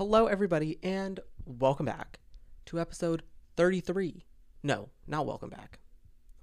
[0.00, 2.20] Hello, everybody, and welcome back
[2.64, 3.22] to episode
[3.58, 4.24] 33.
[4.62, 5.78] No, not welcome back.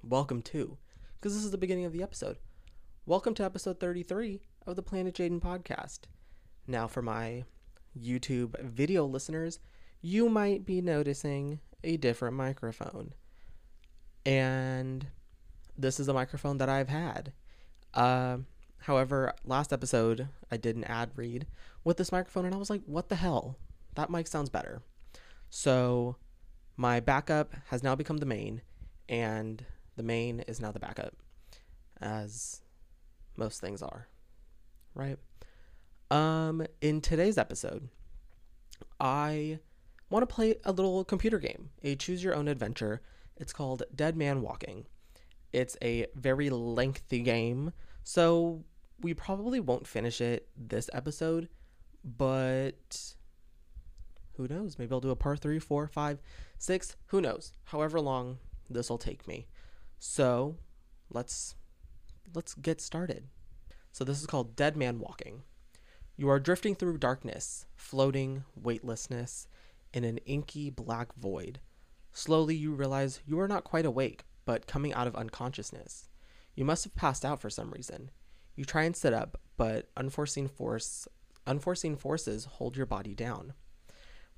[0.04, 0.78] Welcome to,
[1.16, 2.38] because this is the beginning of the episode.
[3.08, 6.02] Welcome to episode 33 of the Planet Jaiden podcast.
[6.68, 7.46] Now, for my
[8.00, 9.58] YouTube video listeners,
[10.04, 13.16] you might be noticing a different microphone.
[14.24, 15.08] And
[15.76, 17.34] this is a microphone that I've had.
[17.96, 18.38] Uh,
[18.80, 21.48] however, last episode, I did an ad read
[21.84, 23.58] with this microphone, and I was like, what the hell?
[23.96, 24.82] That mic sounds better.
[25.50, 26.18] So,
[26.76, 28.62] my backup has now become the main,
[29.10, 31.16] and the main is now the backup,
[32.00, 32.62] as
[33.36, 34.08] most things are,
[34.94, 35.18] right?
[36.12, 37.90] Um, in today's episode,
[39.00, 39.60] I
[40.10, 43.02] want to play a little computer game, a choose your own adventure.
[43.36, 44.86] It's called Dead Man Walking.
[45.52, 47.74] It's a very lengthy game,
[48.08, 48.64] so
[49.02, 51.50] we probably won't finish it this episode,
[52.06, 53.14] but
[54.38, 54.80] who knows?
[54.80, 56.22] Maybe I'll do a part three, four, five,
[56.58, 57.52] six, who knows?
[57.66, 58.38] However long
[58.70, 59.48] this will take me.
[60.00, 60.56] So
[61.10, 61.56] let's
[62.34, 63.28] let's get started.
[63.92, 65.44] So this is called Dead Man Walking.
[66.16, 69.50] You are drifting through darkness, floating weightlessness
[69.94, 71.60] in an inky black void.
[72.14, 76.08] Slowly you realize you are not quite awake, but coming out of unconsciousness.
[76.58, 78.10] You must have passed out for some reason.
[78.56, 81.08] You try and sit up, but unforeseen force
[81.46, 83.54] unforeseen forces hold your body down.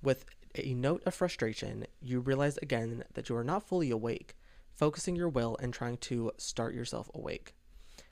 [0.04, 4.36] With a note of frustration, you realize again that you are not fully awake,
[4.76, 7.56] focusing your will and trying to start yourself awake.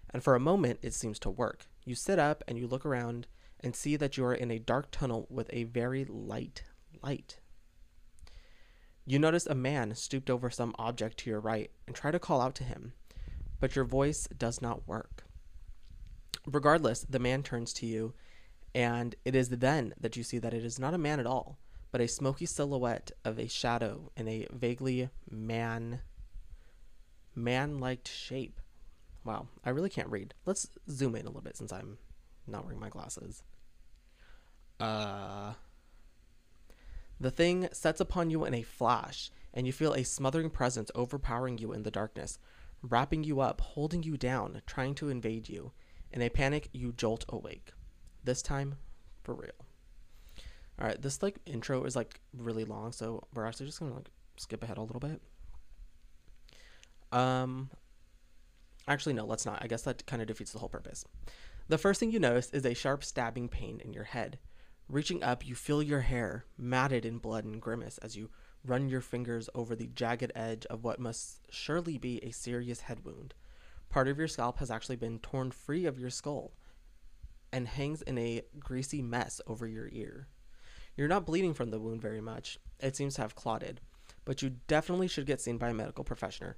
[0.10, 1.68] And for a moment, it seems to work.
[1.84, 3.28] You sit up and you look around
[3.60, 6.64] and see that you are in a dark tunnel with a very light
[7.04, 7.40] light.
[9.06, 12.40] You notice a man stooped over some object to your right and try to call
[12.40, 12.94] out to him,
[13.60, 15.24] but your voice does not work.
[16.46, 18.14] Regardless, the man turns to you,
[18.74, 21.58] and it is then that you see that it is not a man at all,
[21.92, 26.02] but a smoky silhouette of a shadow in a vaguely man
[27.36, 28.60] man-like shape.
[29.24, 30.34] Wow, I really can't read.
[30.46, 32.00] Let's zoom in a little bit since I'm
[32.48, 33.44] not wearing my glasses.
[34.80, 35.54] Uh
[37.20, 41.58] the thing sets upon you in a flash, and you feel a smothering presence overpowering
[41.58, 42.38] you in the darkness,
[42.82, 45.72] wrapping you up, holding you down, trying to invade you.
[46.12, 47.74] In a panic, you jolt awake.
[48.24, 48.76] This time,
[49.24, 49.52] for real.
[50.80, 54.10] All right, this like intro is like really long, so we're actually just gonna like
[54.38, 55.22] skip ahead a little bit.
[57.12, 57.72] Um,
[58.88, 59.60] actually, no, let's not.
[59.62, 61.04] I guess that kind of defeats the whole purpose.
[61.68, 64.40] The first thing you notice is a sharp stabbing pain in your head.
[64.88, 68.30] Reaching up, you feel your hair matted in blood and grimace as you
[68.68, 73.06] run your fingers over the jagged edge of what must surely be a serious head
[73.06, 73.34] wound.
[73.90, 76.52] Part of your scalp has actually been torn free of your skull
[77.52, 80.28] and hangs in a greasy mess over your ear.
[80.96, 82.60] You're not bleeding from the wound very much.
[82.80, 83.82] It seems to have clotted,
[84.26, 86.56] but you definitely should get seen by a medical professional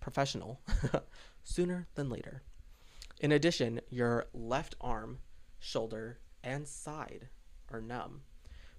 [0.00, 0.60] professional
[1.44, 2.42] sooner than later.
[3.20, 5.20] In addition, your left arm,
[5.58, 7.28] shoulder, and side
[7.70, 8.22] are numb.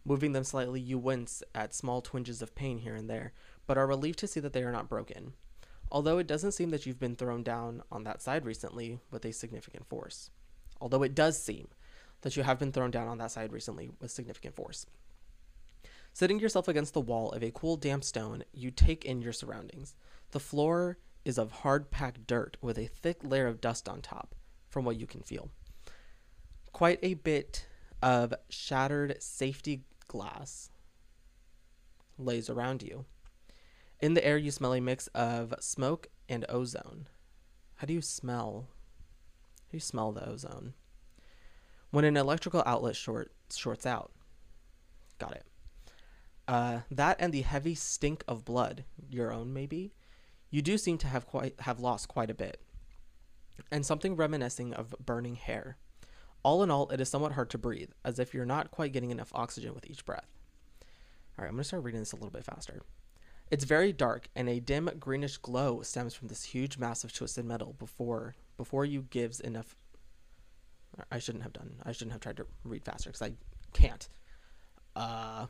[0.07, 3.33] Moving them slightly, you wince at small twinges of pain here and there,
[3.65, 5.33] but are relieved to see that they are not broken.
[5.91, 9.33] Although it doesn't seem that you've been thrown down on that side recently with a
[9.33, 10.29] significant force.
[10.79, 11.69] Although it does seem
[12.21, 14.85] that you have been thrown down on that side recently with significant force.
[16.13, 19.95] Sitting yourself against the wall of a cool, damp stone, you take in your surroundings.
[20.31, 24.35] The floor is of hard packed dirt with a thick layer of dust on top,
[24.69, 25.49] from what you can feel.
[26.71, 27.67] Quite a bit
[28.01, 30.69] of shattered safety glass
[32.17, 33.05] lays around you.
[33.99, 37.07] In the air, you smell a mix of smoke and ozone.
[37.75, 38.67] How do you smell?
[38.69, 40.73] How do you smell the ozone?
[41.91, 44.11] When an electrical outlet short shorts out.
[45.17, 45.45] Got it.
[46.47, 49.93] Uh, that and the heavy stink of blood, your own maybe,
[50.51, 52.61] you do seem to have quite have lost quite a bit,
[53.71, 55.77] and something reminiscing of burning hair.
[56.45, 59.09] All in all, it is somewhat hard to breathe, as if you're not quite getting
[59.09, 60.27] enough oxygen with each breath.
[60.79, 62.83] All right, I'm going to start reading this a little bit faster.
[63.49, 67.45] It's very dark, and a dim greenish glow stems from this huge mass of twisted
[67.45, 69.75] metal before before you gives enough.
[71.11, 71.77] I shouldn't have done.
[71.83, 73.33] I shouldn't have tried to read faster because I
[73.73, 74.07] can't.
[74.95, 75.47] Uh,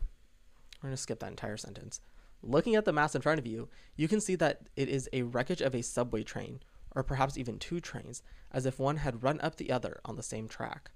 [0.81, 1.99] we're gonna skip that entire sentence.
[2.41, 3.67] Looking at the mass in front of you,
[3.97, 6.61] you can see that it is a wreckage of a subway train,
[6.95, 10.23] or perhaps even two trains, as if one had run up the other on the
[10.23, 10.91] same track.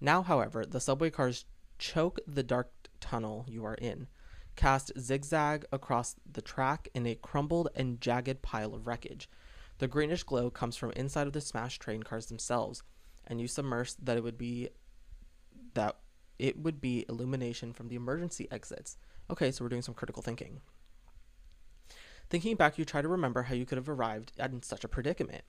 [0.00, 1.46] Now, however, the subway cars
[1.78, 2.70] choke the dark
[3.00, 4.08] tunnel you are in,
[4.56, 9.28] cast zigzag across the track in a crumbled and jagged pile of wreckage.
[9.78, 12.82] The greenish glow comes from inside of the smashed train cars themselves,
[13.26, 14.68] and you submerse that it would be
[15.74, 15.96] that
[16.38, 18.96] it would be illumination from the emergency exits.
[19.30, 20.60] Okay, so we're doing some critical thinking.
[22.34, 25.44] Thinking back, you try to remember how you could have arrived in such a predicament.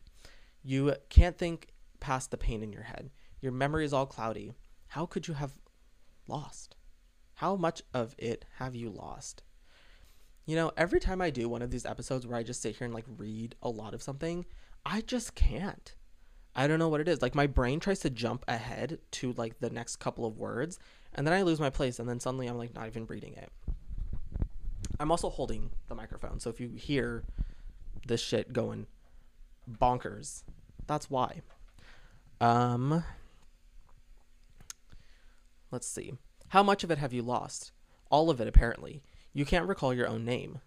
[0.61, 3.09] You can't think past the pain in your head.
[3.41, 4.53] Your memory is all cloudy.
[4.89, 5.53] How could you have
[6.27, 6.75] lost?
[7.33, 9.41] How much of it have you lost?
[10.45, 12.85] You know, every time I do one of these episodes where I just sit here
[12.85, 14.45] and like read a lot of something,
[14.85, 15.95] I just can't.
[16.55, 17.19] I don't know what it is.
[17.19, 20.77] Like my brain tries to jump ahead to like the next couple of words,
[21.15, 23.49] and then I lose my place, and then suddenly I'm like not even reading it.
[24.99, 27.23] I'm also holding the microphone, so if you hear
[28.07, 28.87] this shit going
[29.69, 30.43] bonkers,
[30.87, 31.41] that's why.
[32.39, 33.03] Um,
[35.71, 36.13] let's see.
[36.49, 37.71] How much of it have you lost?
[38.09, 39.01] All of it, apparently.
[39.33, 40.59] You can't recall your own name.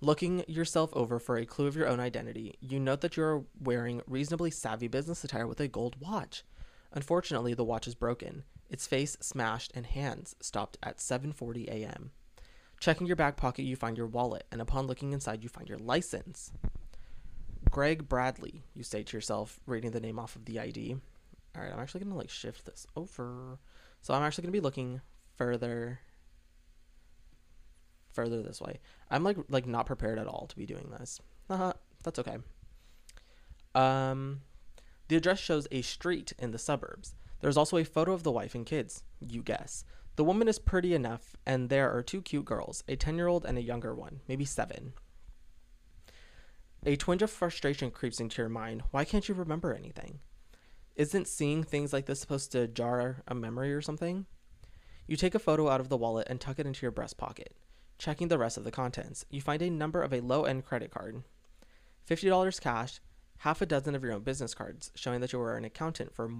[0.00, 3.44] Looking yourself over for a clue of your own identity, you note that you are
[3.60, 6.44] wearing reasonably savvy business attire with a gold watch.
[6.92, 12.10] Unfortunately, the watch is broken, its face smashed and hands stopped at 7:40 a.m.
[12.80, 15.78] Checking your back pocket, you find your wallet, and upon looking inside, you find your
[15.78, 16.52] license.
[17.70, 20.96] Greg Bradley, you say to yourself, reading the name off of the ID.
[21.56, 23.58] All right, I'm actually going to like shift this over.
[24.02, 25.00] So I'm actually going to be looking
[25.36, 26.00] further
[28.12, 28.80] further this way.
[29.10, 31.20] I'm like like not prepared at all to be doing this.
[31.50, 32.38] Uh-huh, that's okay.
[33.74, 34.40] Um
[35.08, 37.14] the address shows a street in the suburbs.
[37.40, 39.04] There's also a photo of the wife and kids.
[39.20, 39.84] You guess.
[40.16, 43.44] The woman is pretty enough, and there are two cute girls, a 10 year old
[43.44, 44.94] and a younger one, maybe seven.
[46.86, 48.82] A twinge of frustration creeps into your mind.
[48.92, 50.20] Why can't you remember anything?
[50.94, 54.24] Isn't seeing things like this supposed to jar a memory or something?
[55.06, 57.54] You take a photo out of the wallet and tuck it into your breast pocket.
[57.98, 60.90] Checking the rest of the contents, you find a number of a low end credit
[60.90, 61.24] card,
[62.08, 63.00] $50 cash,
[63.38, 66.30] half a dozen of your own business cards, showing that you are an accountant for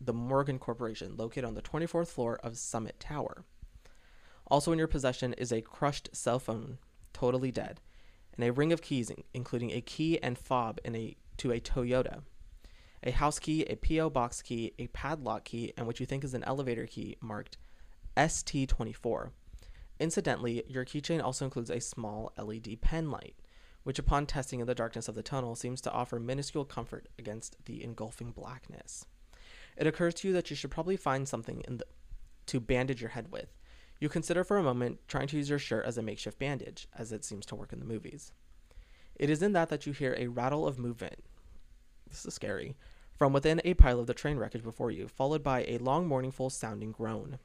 [0.00, 3.44] the Morgan Corporation, located on the 24th floor of Summit Tower.
[4.46, 6.78] Also in your possession is a crushed cell phone,
[7.12, 7.80] totally dead,
[8.34, 12.22] and a ring of keys, including a key and fob in a, to a Toyota,
[13.02, 14.10] a house key, a P.O.
[14.10, 17.56] box key, a padlock key, and what you think is an elevator key marked
[18.16, 19.30] ST24.
[20.00, 23.36] Incidentally, your keychain also includes a small LED pen light,
[23.84, 27.56] which upon testing in the darkness of the tunnel seems to offer minuscule comfort against
[27.66, 29.06] the engulfing blackness.
[29.76, 31.84] It occurs to you that you should probably find something the,
[32.46, 33.52] to bandage your head with.
[34.00, 37.12] You consider for a moment trying to use your shirt as a makeshift bandage, as
[37.12, 38.32] it seems to work in the movies.
[39.16, 41.24] It is in that that you hear a rattle of movement.
[42.08, 42.76] This is scary.
[43.16, 46.50] From within a pile of the train wreckage before you, followed by a long, mournful
[46.50, 47.38] sounding groan.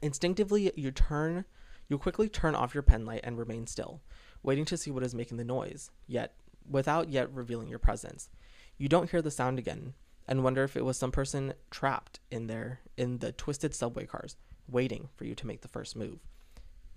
[0.00, 1.44] Instinctively, you turn,
[1.88, 4.00] you quickly turn off your pen light and remain still,
[4.42, 6.34] waiting to see what is making the noise, yet
[6.68, 8.28] without yet revealing your presence.
[8.76, 9.94] You don't hear the sound again
[10.28, 14.36] and wonder if it was some person trapped in there in the twisted subway cars,
[14.68, 16.20] waiting for you to make the first move.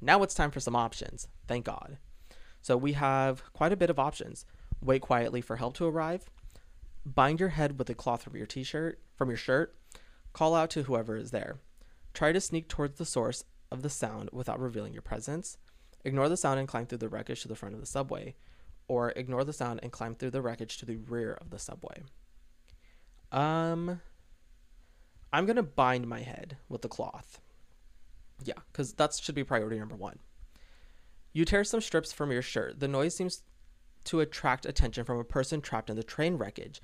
[0.02, 1.28] Now it's time for some options.
[1.48, 1.98] Thank God.
[2.62, 4.46] So we have quite a bit of options.
[4.82, 6.30] Wait quietly for help to arrive.
[7.06, 9.76] Bind your head with a cloth from your t-shirt, from your shirt.
[10.34, 11.60] Call out to whoever is there.
[12.14, 15.58] Try to sneak towards the source of the sound without revealing your presence.
[16.04, 18.36] Ignore the sound and climb through the wreckage to the front of the subway,
[18.88, 22.04] or ignore the sound and climb through the wreckage to the rear of the subway.
[23.32, 24.02] Um,
[25.32, 27.40] I'm gonna bind my head with the cloth.
[28.44, 30.20] Yeah, because that should be priority number one.
[31.34, 32.80] You tear some strips from your shirt.
[32.80, 33.44] The noise seems
[34.06, 36.82] to attract attention from a person trapped in the train wreckage.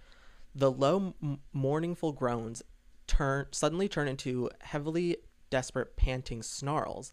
[0.55, 2.63] The low, m- mournful groans
[3.07, 5.17] turn suddenly turn into heavily
[5.49, 7.11] desperate panting snarls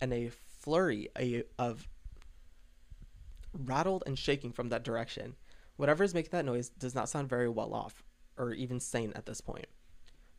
[0.00, 1.08] and a flurry
[1.58, 1.86] of
[3.52, 5.36] rattled and shaking from that direction.
[5.76, 8.02] Whatever is making that noise does not sound very well off
[8.36, 9.66] or even sane at this point.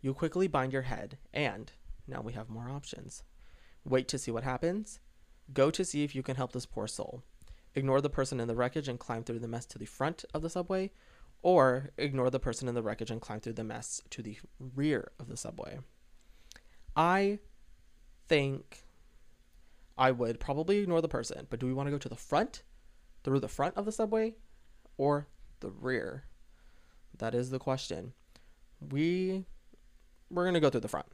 [0.01, 1.71] You quickly bind your head, and
[2.07, 3.23] now we have more options.
[3.83, 4.99] Wait to see what happens.
[5.53, 7.23] Go to see if you can help this poor soul.
[7.73, 10.41] Ignore the person in the wreckage and climb through the mess to the front of
[10.41, 10.91] the subway,
[11.41, 15.11] or ignore the person in the wreckage and climb through the mess to the rear
[15.19, 15.79] of the subway.
[16.95, 17.39] I
[18.27, 18.83] think
[19.97, 22.63] I would probably ignore the person, but do we want to go to the front,
[23.23, 24.35] through the front of the subway,
[24.97, 25.27] or
[25.59, 26.25] the rear?
[27.17, 28.13] That is the question.
[28.79, 29.45] We
[30.29, 31.07] we're going to go through the front.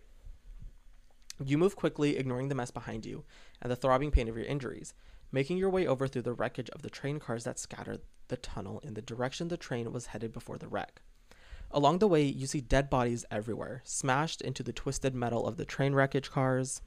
[1.43, 3.24] You move quickly, ignoring the mess behind you
[3.62, 4.93] and the throbbing pain of your injuries,
[5.31, 8.79] making your way over through the wreckage of the train cars that scattered the tunnel
[8.84, 11.01] in the direction the train was headed before the wreck.
[11.72, 15.65] Along the way, you see dead bodies everywhere, smashed into the twisted metal of the
[15.65, 16.81] train wreckage cars,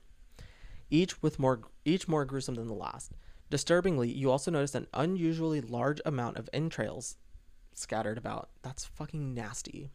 [0.91, 3.13] each with more each more gruesome than the last.
[3.51, 7.17] Disturbingly, you also notice an unusually large amount of entrails
[7.79, 8.51] scattered about.
[8.63, 9.91] That's fucking nasty.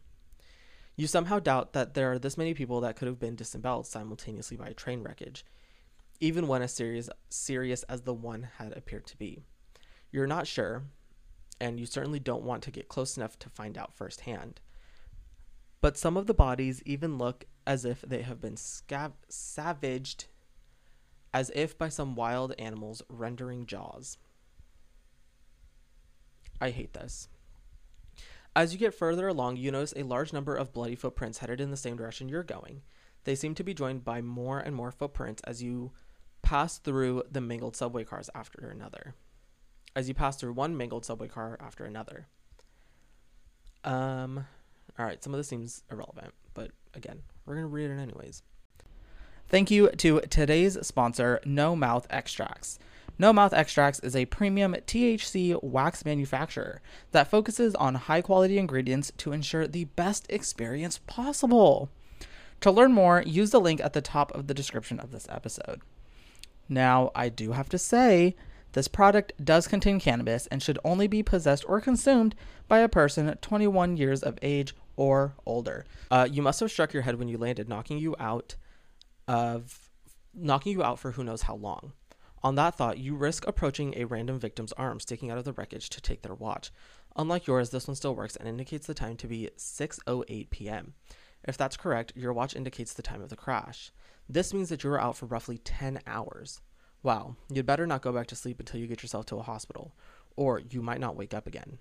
[0.96, 4.56] You somehow doubt that there are this many people that could have been disemboweled simultaneously
[4.56, 5.44] by a train wreckage,
[6.20, 9.42] even when as serious, serious as the one had appeared to be.
[10.10, 10.84] You're not sure,
[11.60, 14.60] and you certainly don't want to get close enough to find out firsthand.
[15.80, 20.26] But some of the bodies even look as if they have been scav- savaged,
[21.32, 24.18] as if by some wild animals rendering jaws.
[26.60, 27.28] I hate this.
[28.56, 31.70] As you get further along, you notice a large number of bloody footprints headed in
[31.70, 32.82] the same direction you're going.
[33.24, 35.92] They seem to be joined by more and more footprints as you
[36.42, 39.14] pass through the mangled subway cars after another.
[39.94, 42.26] As you pass through one mangled subway car after another.
[43.84, 44.46] Um,
[44.98, 48.42] all right, some of this seems irrelevant, but again, we're going to read it anyways.
[49.48, 52.78] Thank you to today's sponsor, No Mouth Extracts.
[53.20, 56.80] No Mouth Extracts is a premium THC wax manufacturer
[57.12, 61.90] that focuses on high quality ingredients to ensure the best experience possible.
[62.62, 65.82] To learn more, use the link at the top of the description of this episode.
[66.66, 68.36] Now, I do have to say,
[68.72, 72.34] this product does contain cannabis and should only be possessed or consumed
[72.68, 75.84] by a person 21 years of age or older.
[76.10, 78.56] Uh, you must have struck your head when you landed, knocking you out
[79.28, 79.90] of
[80.32, 81.92] knocking you out for who knows how long.
[82.42, 85.90] On that thought, you risk approaching a random victim's arm sticking out of the wreckage
[85.90, 86.70] to take their watch.
[87.16, 90.94] Unlike yours, this one still works and indicates the time to be 6:08 p.m.
[91.44, 93.92] If that's correct, your watch indicates the time of the crash.
[94.28, 96.60] This means that you were out for roughly 10 hours.
[97.02, 99.94] Wow, you'd better not go back to sleep until you get yourself to a hospital,
[100.36, 101.78] or you might not wake up again.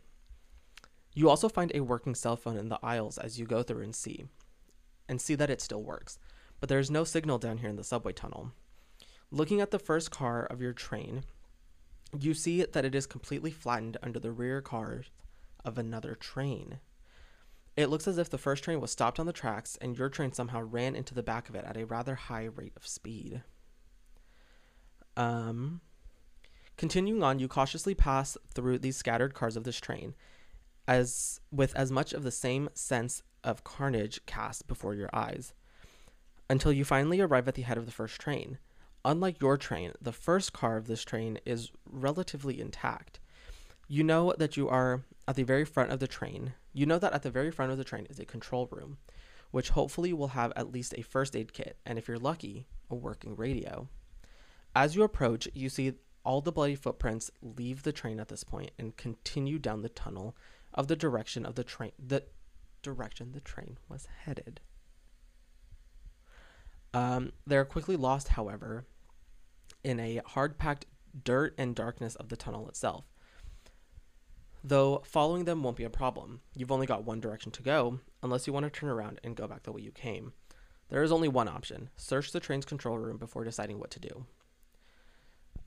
[1.14, 3.96] You also find a working cell phone in the aisles as you go through and
[3.96, 4.26] see,
[5.08, 6.20] and see that it still works,
[6.60, 8.54] but there is no signal down here in the subway tunnel.
[9.32, 11.24] Looking at the first car of your train,
[12.18, 15.12] you see that it is completely flattened under the rear cars
[15.64, 16.80] of another train.
[17.78, 20.34] It looks as if the first train was stopped on the tracks and your train
[20.34, 23.44] somehow ran into the back of it at a rather high rate of speed.
[25.16, 25.82] Um,
[26.76, 30.16] continuing on, you cautiously pass through these scattered cars of this train,
[30.88, 35.54] as with as much of the same sense of carnage cast before your eyes,
[36.50, 38.58] until you finally arrive at the head of the first train.
[39.06, 43.20] Unlike your train, the first car of this train is relatively intact.
[43.88, 46.54] You know that you are at the very front of the train.
[46.74, 48.98] You know that at the very front of the train is a control room,
[49.52, 52.96] which hopefully will have at least a first aid kit, and if you're lucky, a
[52.96, 53.88] working radio.
[54.76, 58.72] As you approach, you see all the bloody footprints leave the train at this point
[58.78, 60.36] and continue down the tunnel
[60.74, 62.24] of the direction of the train the
[62.82, 64.60] direction the train was headed.
[66.94, 68.86] Um, they are quickly lost, however,
[69.84, 70.86] in a hard packed
[71.24, 73.06] dirt and darkness of the tunnel itself.
[74.64, 76.42] Though following them won't be a problem.
[76.54, 79.48] You've only got one direction to go, unless you want to turn around and go
[79.48, 80.34] back the way you came.
[80.90, 84.26] There is only one option search the train's control room before deciding what to do.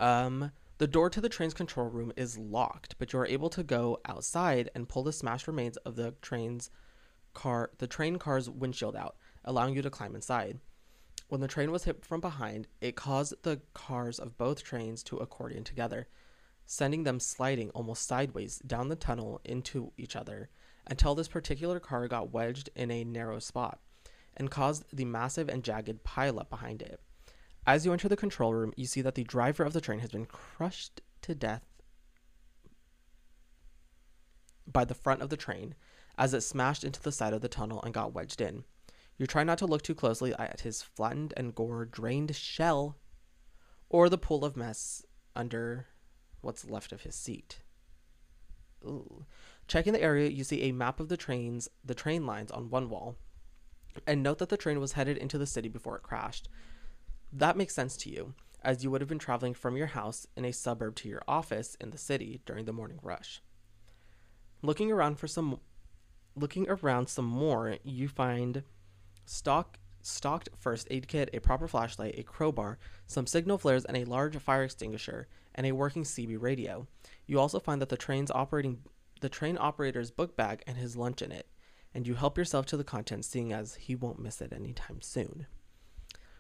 [0.00, 3.62] Um, the door to the train's control room is locked, but you are able to
[3.62, 6.70] go outside and pull the smashed remains of the train's
[7.34, 10.58] car, the train car's windshield out, allowing you to climb inside.
[11.32, 15.16] When the train was hit from behind, it caused the cars of both trains to
[15.16, 16.06] accordion together,
[16.66, 20.50] sending them sliding almost sideways down the tunnel into each other
[20.86, 23.80] until this particular car got wedged in a narrow spot
[24.36, 27.00] and caused the massive and jagged pileup behind it.
[27.66, 30.10] As you enter the control room, you see that the driver of the train has
[30.10, 31.64] been crushed to death
[34.70, 35.76] by the front of the train
[36.18, 38.64] as it smashed into the side of the tunnel and got wedged in.
[39.18, 42.96] You try not to look too closely at his flattened and gore drained shell
[43.88, 45.04] or the pool of mess
[45.36, 45.86] under
[46.40, 47.60] what's left of his seat.
[48.84, 49.26] Ooh.
[49.68, 52.88] Checking the area, you see a map of the trains, the train lines on one
[52.88, 53.16] wall,
[54.06, 56.48] and note that the train was headed into the city before it crashed.
[57.32, 60.44] That makes sense to you, as you would have been traveling from your house in
[60.44, 63.40] a suburb to your office in the city during the morning rush.
[64.62, 65.60] Looking around for some
[66.34, 68.62] looking around some more, you find
[69.24, 74.04] stock stocked first aid kit, a proper flashlight, a crowbar, some signal flares, and a
[74.04, 76.86] large fire extinguisher, and a working CB radio.
[77.26, 78.82] You also find that the train's operating
[79.20, 81.46] the train operator's book bag and his lunch in it,
[81.94, 85.46] and you help yourself to the contents, seeing as he won't miss it anytime soon.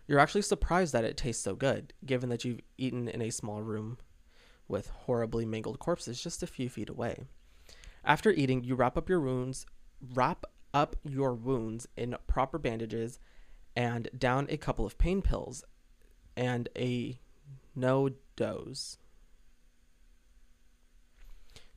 [0.08, 3.62] You're actually surprised that it tastes so good, given that you've eaten in a small
[3.62, 3.98] room
[4.66, 7.22] with horribly mangled corpses just a few feet away.
[8.04, 9.64] After eating, you wrap up your wounds,
[10.14, 13.18] wrap up your wounds in proper bandages
[13.74, 15.64] and down a couple of pain pills
[16.36, 17.18] and a
[17.74, 18.98] no dose.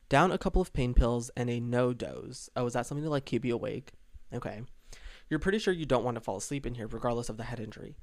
[0.08, 2.48] Down a couple of pain pills and a NoDoz.
[2.54, 3.92] Oh, is that something to like keep you awake?
[4.32, 4.62] Okay.
[5.28, 7.58] You're pretty sure you don't want to fall asleep in here, regardless of the head
[7.58, 7.96] injury.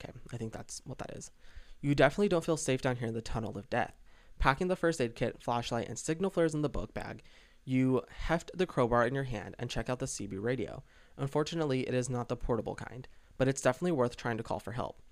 [0.00, 1.32] Okay, I think that's what that is.
[1.80, 3.94] You definitely don't feel safe down here in the tunnel of death.
[4.38, 7.24] Packing the first aid kit, flashlight, and signal flares in the book bag,
[7.68, 10.82] you heft the crowbar in your hand and check out the CB radio.
[11.18, 13.06] Unfortunately, it is not the portable kind,
[13.36, 15.02] but it's definitely worth trying to call for help.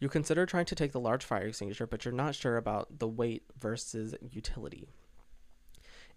[0.00, 3.06] You consider trying to take the large fire extinguisher, but you're not sure about the
[3.06, 4.88] weight versus utility.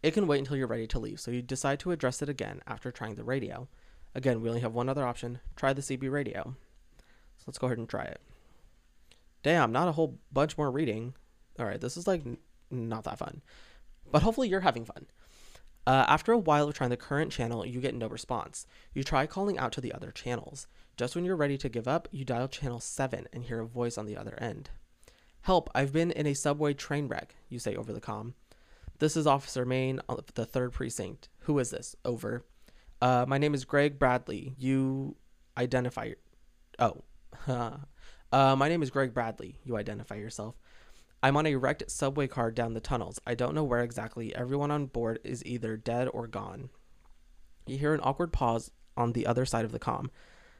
[0.02, 2.62] It can wait until you're ready to leave, so you decide to address it again
[2.66, 3.68] after trying the radio.
[4.16, 6.56] Again, we only have one other option try the CB radio.
[7.38, 8.20] So let's go ahead and try it.
[9.44, 11.14] Damn, not a whole bunch more reading.
[11.60, 12.38] All right, this is like n-
[12.72, 13.42] not that fun,
[14.12, 15.06] but hopefully you're having fun.
[15.86, 18.66] Uh, after a while of trying the current channel, you get no response.
[18.94, 20.68] You try calling out to the other channels.
[20.96, 23.98] Just when you're ready to give up, you dial channel 7 and hear a voice
[23.98, 24.70] on the other end.
[25.42, 28.36] Help, I've been in a subway train wreck, you say over the com.
[29.00, 31.28] This is Officer Main of the 3rd Precinct.
[31.40, 31.96] Who is this?
[32.06, 32.46] Over.
[33.02, 34.54] Uh, my name is Greg Bradley.
[34.58, 35.18] You
[35.58, 36.12] identify.
[36.80, 37.04] Oh.
[37.48, 39.58] uh, my name is Greg Bradley.
[39.66, 40.56] You identify yourself.
[41.24, 43.18] I'm on a wrecked subway car down the tunnels.
[43.26, 44.36] I don't know where exactly.
[44.36, 46.70] Everyone on board is either dead or gone.
[47.66, 50.12] You hear an awkward pause on the other side of the com.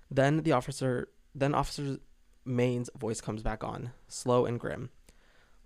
[0.10, 1.98] Then the officer, then Officer
[2.46, 4.90] Main's voice comes back on, slow and grim.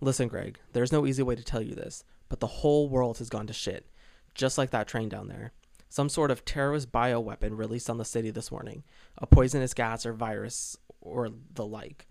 [0.01, 3.30] Listen, Greg, there's no easy way to tell you this, but the whole world has
[3.30, 3.86] gone to shit,
[4.34, 5.51] just like that train down there.
[5.89, 8.84] Some sort of terrorist bioweapon released on the city this morning,
[9.20, 12.08] a poisonous gas or virus or the like.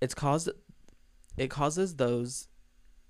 [0.00, 0.50] It's caused
[1.36, 2.48] it causes those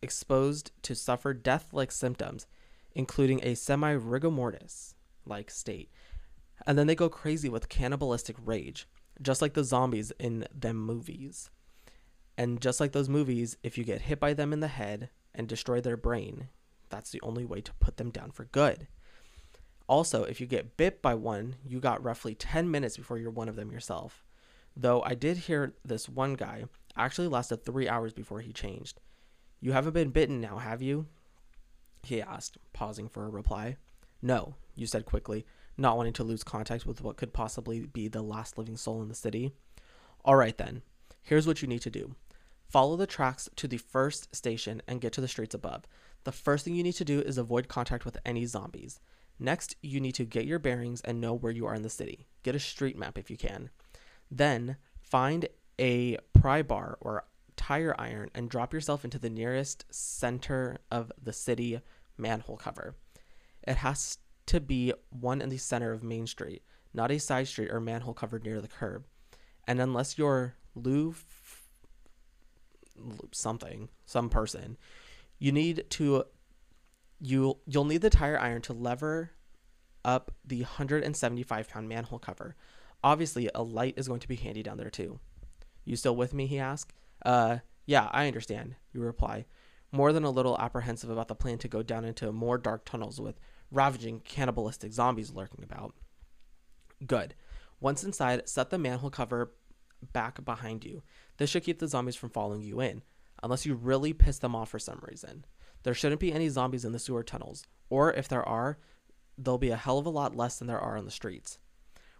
[0.01, 2.47] exposed to suffer death-like symptoms,
[2.95, 5.91] including a semi-rigor mortis like state
[6.67, 8.87] and then they go crazy with cannibalistic rage,
[9.21, 11.51] just like the zombies in them movies.
[12.39, 15.47] And just like those movies, if you get hit by them in the head and
[15.47, 16.49] destroy their brain,
[16.89, 18.87] that's the only way to put them down for good.
[19.87, 23.49] Also, if you get bit by one, you got roughly 10 minutes before you're one
[23.49, 24.25] of them yourself.
[24.75, 26.65] Though I did hear this one guy
[26.97, 29.01] actually lasted three hours before he changed.
[29.61, 31.07] You haven't been bitten now, have you?
[32.03, 33.77] He asked, pausing for a reply.
[34.21, 38.23] No, you said quickly, not wanting to lose contact with what could possibly be the
[38.23, 39.53] last living soul in the city.
[40.25, 40.83] All right, then.
[41.23, 42.17] Here's what you need to do
[42.69, 45.85] follow the tracks to the first station and get to the streets above.
[46.25, 48.99] The first thing you need to do is avoid contact with any zombies.
[49.39, 52.27] Next, you need to get your bearings and know where you are in the city.
[52.43, 53.71] Get a street map if you can.
[54.31, 57.25] Then, find a pry bar or
[57.57, 61.81] tire iron and drop yourself into the nearest center of the city
[62.17, 62.95] manhole cover.
[63.67, 67.71] It has to be one in the center of Main Street, not a side street
[67.71, 69.05] or manhole cover near the curb.
[69.67, 71.15] And unless you're Lou
[73.31, 74.77] something, some person,
[75.39, 76.25] you need to
[77.21, 79.31] you you'll need the tire iron to lever
[80.05, 82.57] up the 175 pound manhole cover.
[83.05, 85.21] Obviously, a light is going to be handy down there too.
[85.85, 86.47] You still with me?
[86.47, 86.93] He asked.
[87.25, 88.77] Uh, yeah, I understand.
[88.93, 89.47] You reply,
[89.91, 93.21] more than a little apprehensive about the plan to go down into more dark tunnels
[93.21, 93.41] with
[93.71, 95.95] ravaging cannibalistic zombies lurking about.
[97.07, 97.35] Good.
[97.81, 99.53] Once inside, set the manhole cover
[100.13, 101.03] back behind you.
[101.39, 103.03] This should keep the zombies from following you in,
[103.43, 105.45] unless you really piss them off for some reason.
[105.83, 108.79] There shouldn't be any zombies in the sewer tunnels, or if there are,
[109.37, 111.59] there'll be a hell of a lot less than there are on the streets.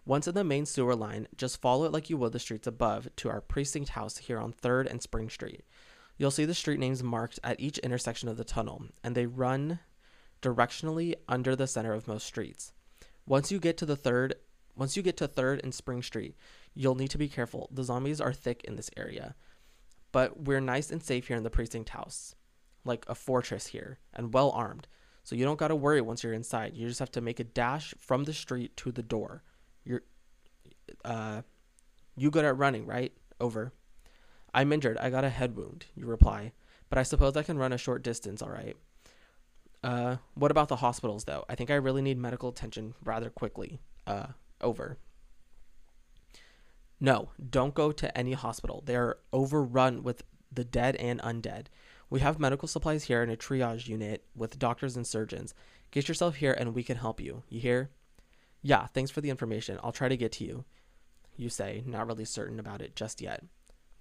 [0.05, 3.09] Once in the main sewer line, just follow it like you would the streets above
[3.15, 5.63] to our precinct house here on 3rd and Spring Street.
[6.17, 9.79] You'll see the street names marked at each intersection of the tunnel, and they run
[10.43, 12.73] directionally under the center of most streets.
[13.27, 14.35] Once you get to the third,
[14.77, 16.35] once you get to 3rd and Spring Street,
[16.75, 17.69] you'll need to be careful.
[17.71, 19.37] The zombies are thick in this area.
[20.11, 22.35] But we're nice and safe here in the precinct house.
[22.85, 24.89] Like a fortress here and well armed.
[25.23, 26.75] So you don't got to worry once you're inside.
[26.75, 29.45] You just have to make a dash from the street to the door.
[29.85, 30.03] You're
[31.05, 31.43] uh
[32.17, 33.13] you good at running, right?
[33.41, 33.73] Over.
[34.55, 34.99] I'm injured.
[34.99, 36.53] I got a head wound, you reply.
[36.91, 38.77] But I suppose I can run a short distance, all right.
[39.83, 41.45] Uh, what about the hospitals, though?
[41.49, 43.81] I think I really need medical attention rather quickly.
[44.07, 44.29] Uh,
[44.61, 44.99] over.
[47.01, 48.83] No, don't go to any hospital.
[48.85, 51.67] They're overrun with the dead and undead.
[52.11, 55.55] We have medical supplies here in a triage unit with doctors and surgeons.
[55.91, 57.43] Get yourself here and we can help you.
[57.49, 57.91] You hear?
[58.63, 59.79] Yeah, thanks for the information.
[59.83, 60.65] I'll try to get to you.
[61.37, 63.45] You say, not really certain about it just yet.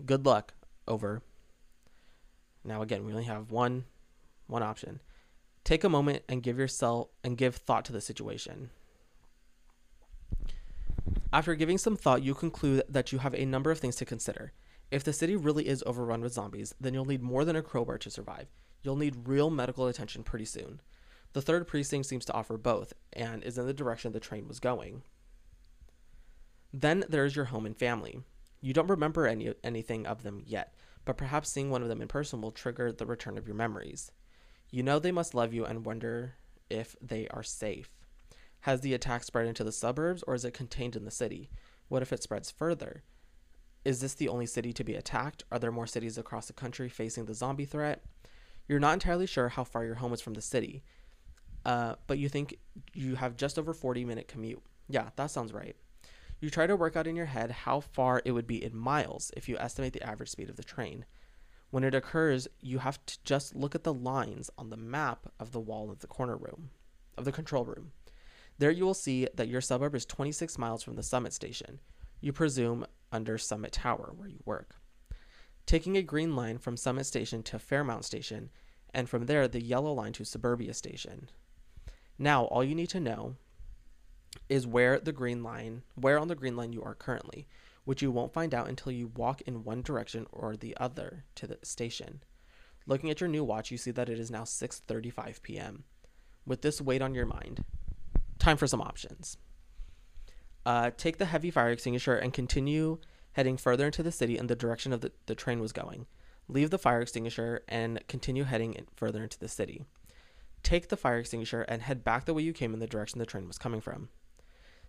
[0.06, 0.54] Good luck.
[0.88, 1.22] Over.
[2.64, 3.86] Now again, we only have one
[4.48, 5.00] one option.
[5.64, 8.70] Take a moment and give yourself and give thought to the situation.
[11.32, 14.52] After giving some thought, you conclude that you have a number of things to consider.
[14.90, 17.98] If the city really is overrun with zombies, then you'll need more than a crowbar
[18.00, 18.48] to survive.
[18.84, 20.82] You'll need real medical attention pretty soon.
[21.34, 24.60] The third precinct seems to offer both and is in the direction the train was
[24.60, 25.04] going.
[26.74, 28.22] Then there's your home and family.
[28.62, 30.74] You don't remember any anything of them yet,
[31.06, 34.12] but perhaps seeing one of them in person will trigger the return of your memories.
[34.70, 36.36] You know they must love you and wonder
[36.70, 37.90] if they are safe.
[38.62, 41.50] Has the attack spread into the suburbs or is it contained in the city?
[41.88, 43.04] What if it spreads further?
[43.84, 45.44] Is this the only city to be attacked?
[45.52, 48.04] Are there more cities across the country facing the zombie threat?
[48.68, 50.84] You're not entirely sure how far your home is from the city,
[51.66, 52.58] uh, but you think
[52.94, 54.62] you have just over 40 minute commute.
[54.90, 55.76] Yeah, that sounds right.
[56.40, 59.32] You try to work out in your head how far it would be in miles
[59.38, 61.06] if you estimate the average speed of the train.
[61.70, 65.52] When it occurs, you have to just look at the lines on the map of
[65.52, 66.72] the wall of the corner room,
[67.18, 67.92] of the control room.
[68.58, 71.80] There you will see that your suburb is 26 miles from the summit station.
[72.20, 74.76] You presume under Summit Tower, where you work.
[75.66, 78.50] Taking a green line from Summit Station to Fairmount Station,
[78.94, 81.30] and from there the yellow line to Suburbia Station.
[82.22, 83.34] Now, all you need to know
[84.48, 87.48] is where the green line, where on the green line you are currently,
[87.84, 91.48] which you won't find out until you walk in one direction or the other to
[91.48, 92.22] the station.
[92.86, 95.84] Looking at your new watch, you see that it is now 6:35 p.m.
[96.46, 97.64] With this weight on your mind,
[98.38, 99.38] time for some options.
[100.64, 103.00] Uh, take the heavy fire extinguisher and continue
[103.32, 106.06] heading further into the city in the direction of the, the train was going.
[106.48, 109.86] Leave the fire extinguisher and continue heading further into the city.
[110.64, 113.26] Take the fire extinguisher and head back the way you came in the direction the
[113.26, 114.10] train was coming from.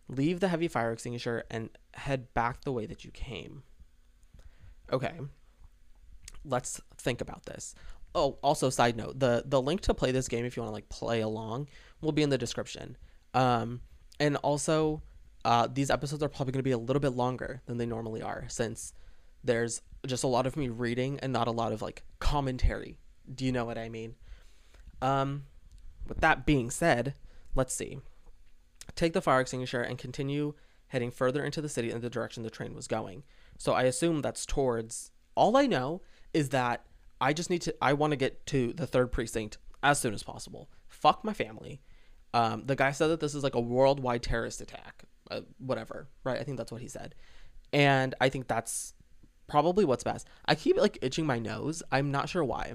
[0.08, 3.62] Leave the heavy fire extinguisher and head back the way that you came.
[4.92, 5.18] Okay.
[6.44, 7.74] Let's think about this.
[8.14, 10.74] Oh, also side note, the the link to play this game if you want to
[10.74, 11.68] like play along
[12.02, 12.96] will be in the description.
[13.32, 13.80] Um
[14.20, 15.02] and also
[15.44, 18.22] uh, these episodes are probably going to be a little bit longer than they normally
[18.22, 18.92] are since
[19.42, 22.98] there's just a lot of me reading and not a lot of like commentary.
[23.32, 24.14] Do you know what I mean?
[25.00, 25.44] Um,
[26.08, 27.14] with that being said,
[27.54, 27.98] let's see.
[28.94, 30.54] Take the fire extinguisher and continue
[30.88, 33.22] heading further into the city in the direction the train was going.
[33.58, 35.10] So I assume that's towards.
[35.34, 36.02] All I know
[36.34, 36.84] is that
[37.20, 37.74] I just need to.
[37.80, 40.68] I want to get to the third precinct as soon as possible.
[40.88, 41.80] Fuck my family.
[42.34, 46.38] Um, the guy said that this is like a worldwide terrorist attack uh, whatever, right?
[46.38, 47.14] I think that's what he said.
[47.72, 48.94] And I think that's
[49.46, 50.28] probably what's best.
[50.44, 51.82] I keep like itching my nose.
[51.90, 52.74] I'm not sure why.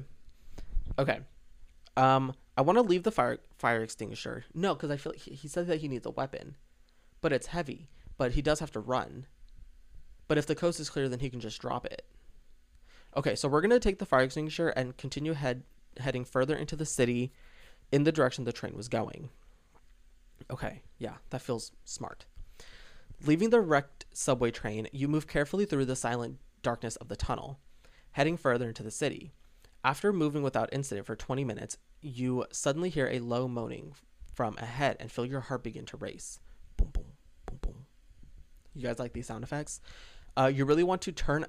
[0.97, 1.19] Okay.
[1.95, 4.43] Um, I want to leave the fire fire extinguisher.
[4.53, 6.55] No, because I feel like he, he said that he needs a weapon,
[7.21, 7.87] but it's heavy.
[8.17, 9.27] But he does have to run.
[10.27, 12.03] But if the coast is clear, then he can just drop it.
[13.15, 15.63] Okay, so we're gonna take the fire extinguisher and continue head
[15.99, 17.31] heading further into the city,
[17.91, 19.29] in the direction the train was going.
[20.51, 22.25] Okay, yeah, that feels smart.
[23.25, 27.59] Leaving the wrecked subway train, you move carefully through the silent darkness of the tunnel,
[28.11, 29.31] heading further into the city.
[29.87, 33.93] After moving without incident for 20 minutes, you suddenly hear a low moaning
[34.35, 36.41] from ahead and feel your heart begin to race.
[36.75, 37.05] Boom, boom,
[37.45, 37.85] boom, boom.
[38.75, 39.79] You guys like these sound effects?
[40.35, 41.45] Uh, you really want to turn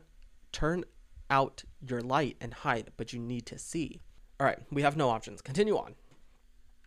[0.52, 0.84] turn
[1.28, 4.02] out your light and hide, but you need to see.
[4.38, 5.42] All right, we have no options.
[5.42, 5.96] Continue on.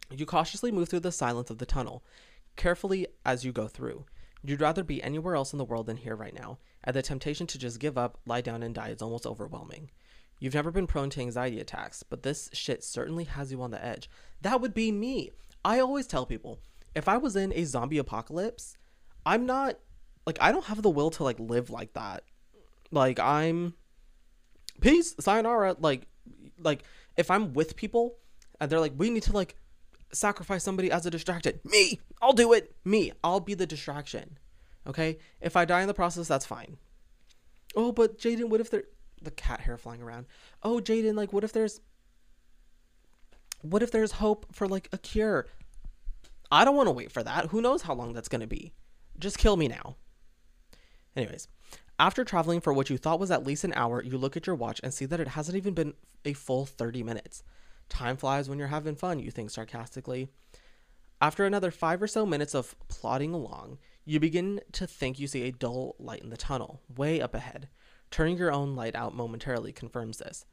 [0.09, 2.01] You cautiously move through the silence of the tunnel,
[2.55, 4.05] carefully as you go through.
[4.41, 7.45] You'd rather be anywhere else in the world than here right now, and the temptation
[7.47, 9.91] to just give up, lie down, and die is almost overwhelming.
[10.41, 13.85] You've never been prone to anxiety attacks, but this shit certainly has you on the
[13.85, 14.09] edge.
[14.41, 15.29] That would be me.
[15.63, 16.59] I always tell people
[16.95, 18.75] if I was in a zombie apocalypse,
[19.23, 19.77] I'm not
[20.25, 22.23] like I don't have the will to like live like that.
[22.89, 23.75] Like I'm
[24.81, 25.75] peace, sayonara.
[25.79, 26.07] Like
[26.57, 28.17] like if I'm with people
[28.59, 29.55] and they're like, we need to like
[30.11, 31.59] sacrifice somebody as a distraction.
[31.63, 32.75] Me, I'll do it.
[32.83, 34.39] Me, I'll be the distraction.
[34.87, 35.19] Okay?
[35.39, 36.77] If I die in the process, that's fine.
[37.75, 38.85] Oh, but Jaiden, what if there
[39.21, 40.25] the cat hair flying around?
[40.63, 41.79] Oh, Jaiden, like what if there's
[43.61, 45.47] what if there's hope for like a cure?
[46.51, 47.47] I don't want to wait for that.
[47.47, 48.73] Who knows how long that's to be?
[49.17, 49.95] Just kill me now.
[51.15, 51.47] Anyways,
[51.99, 54.55] after traveling for what you thought was at least an hour, you look at your
[54.55, 55.93] watch and see that it hasn't even been
[56.25, 57.43] a full 30 minutes.
[57.89, 60.29] Time flies when you're having fun, you think sarcastically.
[61.21, 65.43] After another five or so minutes of plodding along, you begin to think you see
[65.43, 67.69] a dull light in the tunnel, way up ahead.
[68.11, 70.45] Turning your own light out momentarily confirms this.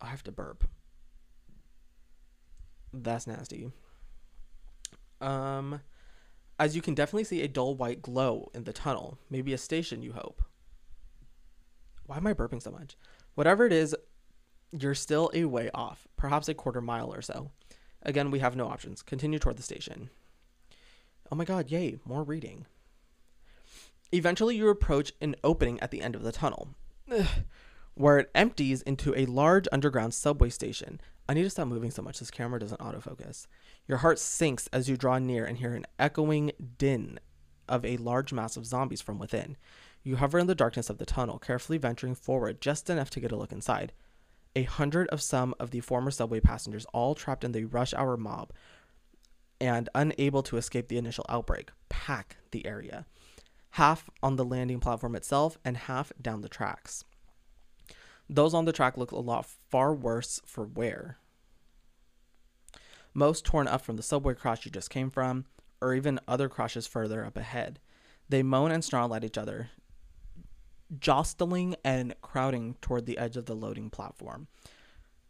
[0.00, 0.68] I have to burp.
[2.92, 3.70] That's nasty.
[5.20, 5.80] Um,
[6.58, 9.18] as you can definitely see a dull white glow in the tunnel.
[9.30, 10.42] Maybe a station, you hope.
[12.06, 12.96] Why am I burping so much?
[13.34, 13.94] Whatever it is,
[14.72, 17.50] you're still a way off, perhaps a quarter mile or so.
[18.02, 19.02] Again, we have no options.
[19.02, 20.10] Continue toward the station.
[21.30, 22.66] Oh my god, yay, more reading.
[24.12, 26.68] Eventually, you approach an opening at the end of the tunnel,
[27.94, 31.00] where it empties into a large underground subway station.
[31.28, 33.46] I need to stop moving so much, this camera doesn't autofocus.
[33.86, 37.20] Your heart sinks as you draw near and hear an echoing din
[37.68, 39.56] of a large mass of zombies from within.
[40.02, 43.32] You hover in the darkness of the tunnel, carefully venturing forward just enough to get
[43.32, 43.92] a look inside.
[44.56, 48.16] A hundred of some of the former subway passengers, all trapped in the rush hour
[48.16, 48.52] mob
[49.60, 53.06] and unable to escape the initial outbreak, pack the area.
[53.70, 57.04] Half on the landing platform itself and half down the tracks.
[58.28, 61.18] Those on the track look a lot far worse for wear.
[63.14, 65.46] Most torn up from the subway crash you just came from,
[65.80, 67.78] or even other crashes further up ahead.
[68.28, 69.70] They moan and snarl at each other,
[70.98, 74.48] jostling and crowding toward the edge of the loading platform,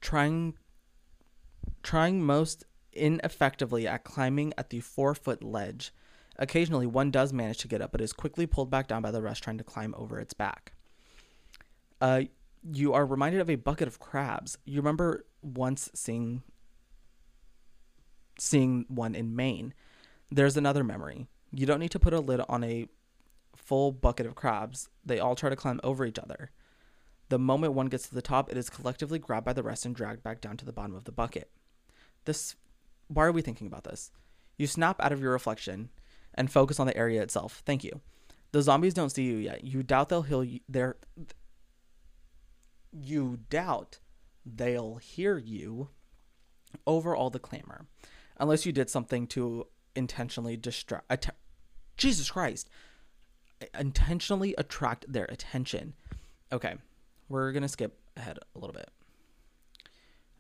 [0.01, 0.55] trying
[1.83, 5.93] trying most ineffectively at climbing at the four foot ledge.
[6.39, 9.23] Occasionally, one does manage to get up, but is quickly pulled back down by the
[9.23, 10.73] rest trying to climb over its back.
[12.01, 12.23] Uh,
[12.73, 14.59] you are reminded of a bucket of crabs.
[14.65, 16.43] You remember once seeing
[18.39, 19.75] seeing one in Maine.
[20.31, 21.27] There's another memory.
[21.53, 22.87] You don't need to put a lid on a
[23.57, 24.89] full bucket of crabs.
[25.05, 26.51] They all try to climb over each other.
[27.31, 29.95] The moment one gets to the top, it is collectively grabbed by the rest and
[29.95, 31.51] dragged back down to the bottom of the bucket.
[32.27, 32.55] This
[33.09, 34.13] why are we thinking about this?
[34.57, 35.89] You snap out of your reflection
[36.39, 37.63] and focus on the area itself.
[37.67, 38.01] Thank you.
[38.53, 39.65] The zombies don't see you yet.
[39.65, 40.61] You doubt they'll heal you.
[40.69, 40.97] They're,
[42.93, 43.99] you doubt
[44.47, 45.89] they'll hear you
[46.87, 47.87] over all the clamor,
[48.39, 51.05] unless you did something to intentionally distract.
[51.11, 51.37] Att-
[51.97, 52.71] Jesus Christ!
[53.79, 55.95] Intentionally attract their attention.
[56.53, 56.77] Okay,
[57.29, 58.91] we're gonna skip ahead a little bit.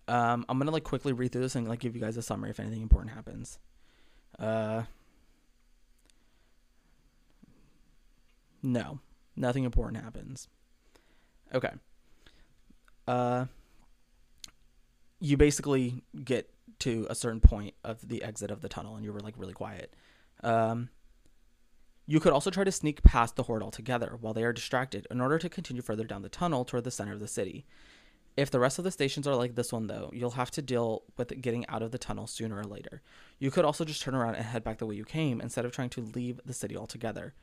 [0.06, 2.50] Um, I'm gonna like quickly read through this and like give you guys a summary
[2.50, 3.58] if anything important happens.
[4.38, 4.84] Uh,
[8.62, 9.00] no,
[9.36, 10.48] nothing important happens.
[11.54, 11.72] Okay.
[13.06, 13.46] Uh,
[15.20, 19.12] you basically get to a certain point of the exit of the tunnel and you
[19.12, 19.94] were like really quiet.
[20.42, 20.90] Um,
[22.06, 25.20] you could also try to sneak past the horde altogether while they are distracted in
[25.20, 27.66] order to continue further down the tunnel toward the center of the city.
[28.36, 31.02] If the rest of the stations are like this one, though, you'll have to deal
[31.16, 33.02] with getting out of the tunnel sooner or later.
[33.40, 35.72] You could also just turn around and head back the way you came instead of
[35.72, 37.34] trying to leave the city altogether,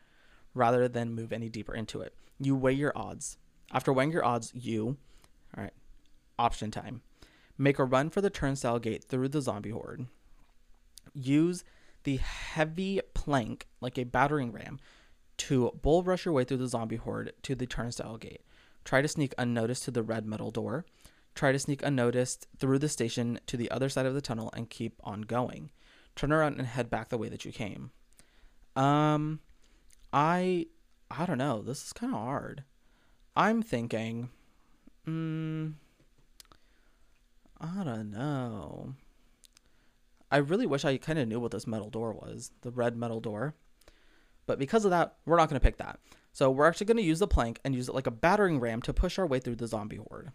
[0.55, 2.15] rather than move any deeper into it.
[2.39, 3.37] You weigh your odds.
[3.71, 4.97] After weighing your odds, you,
[5.55, 5.73] all right,
[6.39, 7.01] option time,
[7.57, 10.07] make a run for the turnstile gate through the zombie horde.
[11.13, 11.63] Use
[12.03, 14.79] the heavy plank, like a battering ram,
[15.37, 18.41] to bull rush your way through the zombie horde to the turnstile gate.
[18.83, 20.85] Try to sneak unnoticed to the red metal door.
[21.33, 24.69] Try to sneak unnoticed through the station to the other side of the tunnel and
[24.69, 25.71] keep on going.
[26.15, 27.91] Turn around and head back the way that you came.
[28.75, 29.39] Um,
[30.15, 30.67] I,
[31.12, 31.62] I don't know.
[31.62, 32.63] This is kind of hard.
[33.36, 34.30] I'm thinking,
[35.04, 35.71] hmm,
[37.60, 38.93] I don't know.
[40.32, 43.19] I really wish I kind of knew what this metal door was, the red metal
[43.19, 43.56] door.
[44.45, 45.99] But because of that, we're not going to pick that.
[46.32, 48.82] So we're actually going to use the plank and use it like a battering ram
[48.84, 50.32] to push our way through the zombie horde.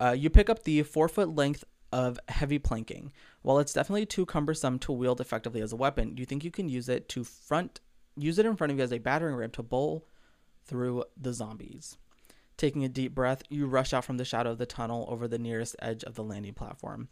[0.00, 3.12] Uh, you pick up the four foot length of heavy planking.
[3.42, 6.50] While it's definitely too cumbersome to wield effectively as a weapon, do you think you
[6.50, 7.80] can use it to front,
[8.16, 10.06] use it in front of you as a battering ram to bowl
[10.64, 11.98] through the zombies?
[12.56, 15.38] Taking a deep breath, you rush out from the shadow of the tunnel over the
[15.38, 17.08] nearest edge of the landing platform.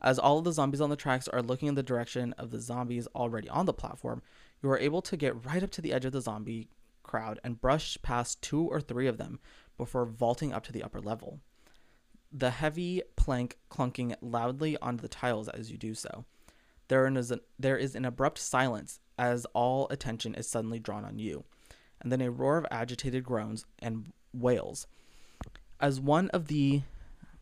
[0.00, 2.60] As all of the zombies on the tracks are looking in the direction of the
[2.60, 4.22] zombies already on the platform,
[4.62, 6.68] you are able to get right up to the edge of the zombie
[7.02, 9.40] crowd and brush past two or three of them
[9.76, 11.40] before vaulting up to the upper level.
[12.30, 16.24] The heavy plank clunking loudly onto the tiles as you do so.
[16.88, 21.18] There is, an, there is an abrupt silence as all attention is suddenly drawn on
[21.18, 21.44] you,
[22.00, 24.86] and then a roar of agitated groans and wails.
[25.80, 26.82] As one of the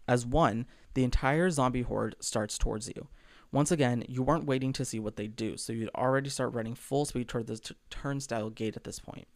[0.09, 3.09] as one, the entire zombie horde starts towards you.
[3.53, 6.75] Once again, you weren't waiting to see what they do, so you'd already start running
[6.75, 9.27] full speed toward the t- turnstile gate at this point.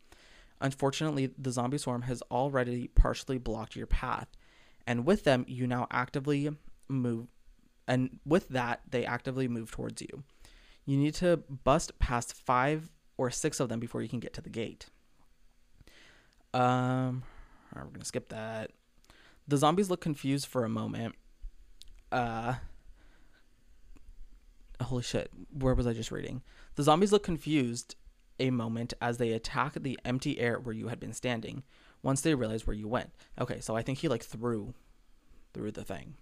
[0.61, 4.29] Unfortunately, the zombie swarm has already partially blocked your path,
[4.87, 6.51] and with them, you now actively
[6.89, 7.27] move,
[7.87, 10.25] and with that, they actively move towards you.
[10.87, 14.41] You need to bust past five or six of them before you can get to
[14.41, 14.87] the gate.
[16.53, 17.23] Um,
[17.75, 18.73] right, we're gonna skip that.
[19.47, 21.15] The zombies look confused for a moment.
[22.11, 22.55] Uh,
[24.83, 26.43] holy shit, where was I just reading?
[26.75, 27.95] The zombies look confused
[28.39, 31.63] a moment as they attack the empty air where you had been standing
[32.03, 33.11] once they realize where you went.
[33.41, 34.75] Okay, so I think he like threw
[35.53, 36.15] through the thing.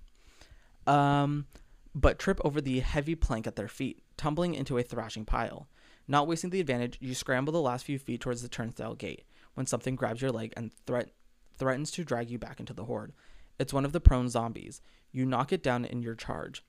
[0.87, 1.47] Um
[1.95, 5.69] but trip over the heavy plank at their feet, tumbling into a thrashing pile.
[6.07, 9.67] Not wasting the advantage, you scramble the last few feet towards the turnstile gate when
[9.67, 11.13] something grabs your leg and threat-
[11.57, 13.13] threatens to drag you back into the horde.
[13.59, 14.81] It's one of the prone zombies.
[15.11, 16.63] You knock it down in your charge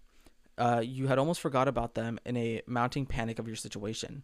[0.60, 4.24] uh, you had almost forgot about them in a mounting panic of your situation.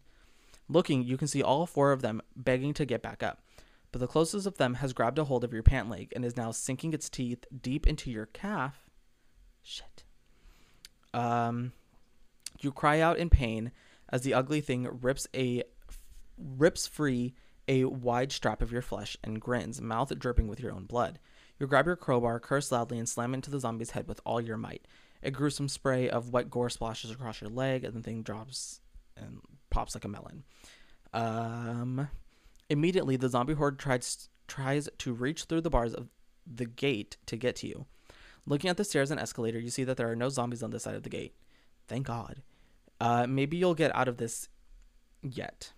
[0.67, 3.41] Looking, you can see all four of them begging to get back up.
[3.95, 6.35] But the closest of them has grabbed a hold of your pant leg and is
[6.35, 8.89] now sinking its teeth deep into your calf.
[9.63, 10.03] Shit.
[11.13, 11.71] Um,
[12.59, 13.71] you cry out in pain
[14.09, 15.63] as the ugly thing rips a
[16.37, 17.35] rips free
[17.69, 21.17] a wide strap of your flesh and grins, mouth dripping with your own blood.
[21.57, 24.57] You grab your crowbar, curse loudly, and slam into the zombie's head with all your
[24.57, 24.85] might.
[25.23, 28.81] A gruesome spray of wet gore splashes across your leg, and the thing drops
[29.15, 30.43] and pops like a melon.
[31.13, 32.09] Um,
[32.69, 36.07] immediately, the zombie horde tries tries to reach through the bars of
[36.45, 37.85] the gate to get to you.
[38.45, 40.83] Looking at the stairs and escalator, you see that there are no zombies on this
[40.83, 41.33] side of the gate.
[41.87, 42.43] Thank God.
[43.01, 44.49] Uh, maybe you'll get out of this
[45.23, 45.73] yet.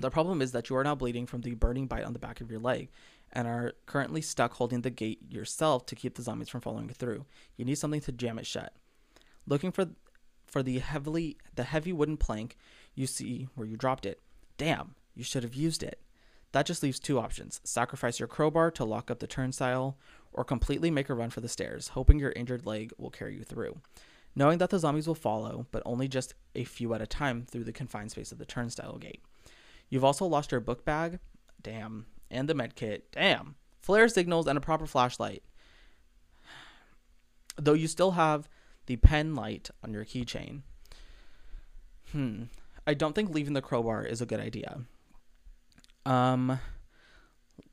[0.00, 2.40] The problem is that you are now bleeding from the burning bite on the back
[2.40, 2.88] of your leg
[3.32, 7.26] and are currently stuck holding the gate yourself to keep the zombies from following through.
[7.56, 8.72] You need something to jam it shut.
[9.46, 9.86] Looking for
[10.46, 12.56] for the heavily the heavy wooden plank
[12.94, 14.20] you see where you dropped it.
[14.56, 16.00] Damn, you should have used it.
[16.52, 17.60] That just leaves two options.
[17.64, 19.98] Sacrifice your crowbar to lock up the turnstile
[20.32, 23.42] or completely make a run for the stairs, hoping your injured leg will carry you
[23.42, 23.80] through.
[24.36, 27.64] Knowing that the zombies will follow, but only just a few at a time through
[27.64, 29.22] the confined space of the turnstile gate.
[29.90, 31.18] You've also lost your book bag,
[31.60, 35.42] damn, and the medkit, damn, flare signals, and a proper flashlight.
[37.56, 38.48] Though you still have
[38.86, 40.62] the pen light on your keychain.
[42.12, 42.44] Hmm.
[42.86, 44.82] I don't think leaving the crowbar is a good idea.
[46.08, 46.58] Um,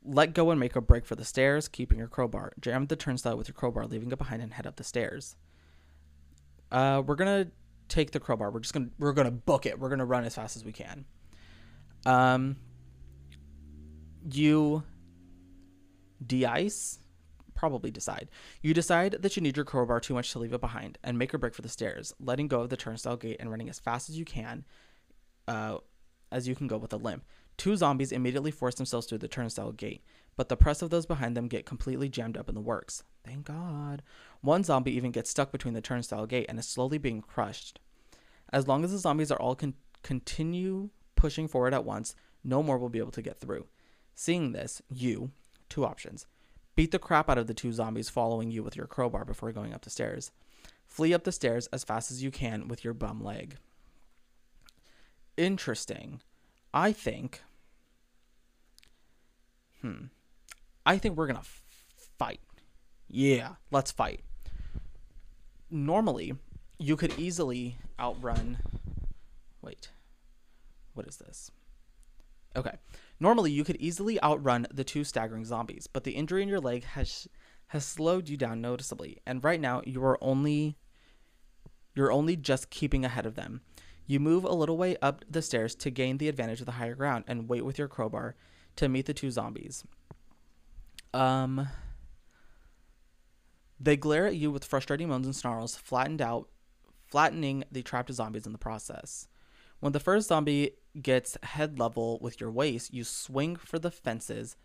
[0.04, 2.52] let go and make a break for the stairs, keeping your crowbar.
[2.60, 5.36] Jam the turnstile with your crowbar, leaving it behind, and head up the stairs.
[6.70, 7.48] Uh, we're gonna
[7.88, 8.50] take the crowbar.
[8.50, 9.78] We're just gonna we're gonna book it.
[9.78, 11.06] We're gonna run as fast as we can.
[12.04, 12.56] Um,
[14.30, 14.82] you
[16.24, 16.98] de-ice
[17.54, 18.28] probably decide.
[18.60, 21.32] You decide that you need your crowbar too much to leave it behind and make
[21.32, 24.10] a break for the stairs, letting go of the turnstile gate and running as fast
[24.10, 24.64] as you can,
[25.48, 25.78] uh,
[26.30, 27.24] as you can go with a limp.
[27.56, 30.04] Two zombies immediately force themselves through the turnstile gate,
[30.36, 33.02] but the press of those behind them get completely jammed up in the works.
[33.24, 34.02] Thank God.
[34.42, 37.80] One zombie even gets stuck between the turnstile gate and is slowly being crushed.
[38.52, 42.14] As long as the zombies are all con- continue pushing forward at once,
[42.44, 43.66] no more will be able to get through.
[44.14, 45.30] Seeing this, you,
[45.68, 46.26] two options.
[46.76, 49.72] Beat the crap out of the two zombies following you with your crowbar before going
[49.72, 50.30] up the stairs.
[50.86, 53.56] Flee up the stairs as fast as you can with your bum leg.
[55.36, 56.20] Interesting.
[56.76, 57.40] I think.
[59.80, 60.08] Hmm.
[60.84, 61.48] I think we're going to
[62.18, 62.40] fight.
[63.08, 64.20] Yeah, let's fight.
[65.70, 66.34] Normally,
[66.78, 68.58] you could easily outrun.
[69.62, 69.88] Wait.
[70.92, 71.50] What is this?
[72.54, 72.74] Okay.
[73.20, 76.84] Normally, you could easily outrun the two staggering zombies, but the injury in your leg
[76.84, 77.26] has
[77.68, 80.76] has slowed you down noticeably, and right now you are only
[81.94, 83.62] you're only just keeping ahead of them.
[84.06, 86.94] You move a little way up the stairs to gain the advantage of the higher
[86.94, 88.36] ground and wait with your crowbar
[88.76, 89.84] to meet the two zombies.
[91.12, 91.68] Um
[93.78, 96.48] they glare at you with frustrating moans and snarls, flattened out,
[97.04, 99.28] flattening the trapped zombies in the process.
[99.80, 104.56] When the first zombie gets head level with your waist, you swing for the fences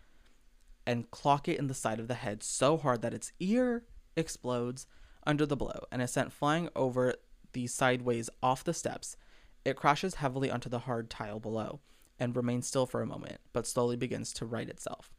[0.87, 3.83] and clock it in the side of the head so hard that its ear
[4.15, 4.87] explodes
[5.27, 7.15] under the blow and is sent flying over
[7.53, 9.17] the sideways off the steps.
[9.63, 11.79] It crashes heavily onto the hard tile below
[12.19, 15.11] and remains still for a moment, but slowly begins to right itself.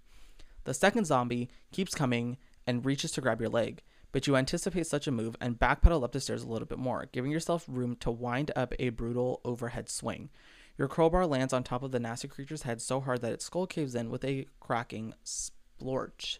[0.64, 5.06] The second zombie keeps coming and reaches to grab your leg, but you anticipate such
[5.06, 8.10] a move and backpedal up the stairs a little bit more, giving yourself room to
[8.10, 10.30] wind up a brutal overhead swing.
[10.78, 13.66] Your crowbar lands on top of the nasty creature's head so hard that its skull
[13.66, 16.38] caves in with a cracking splorch.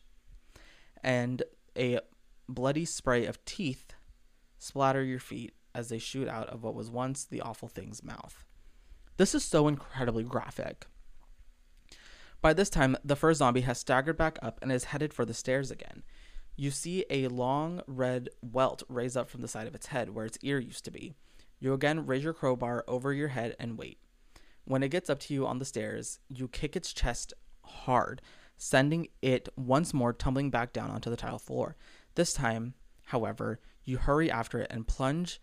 [1.02, 1.42] And
[1.76, 2.00] a
[2.48, 3.94] bloody spray of teeth
[4.58, 8.44] splatter your feet as they shoot out of what was once the awful thing's mouth.
[9.16, 10.86] This is so incredibly graphic.
[12.40, 15.34] By this time, the first zombie has staggered back up and is headed for the
[15.34, 16.02] stairs again.
[16.56, 20.26] You see a long red welt raise up from the side of its head where
[20.26, 21.14] its ear used to be.
[21.60, 23.98] You again raise your crowbar over your head and wait.
[24.64, 27.32] When it gets up to you on the stairs, you kick its chest
[27.64, 28.20] hard,
[28.56, 31.76] sending it once more tumbling back down onto the tile floor.
[32.16, 32.74] This time,
[33.04, 35.40] however, you hurry after it and plunge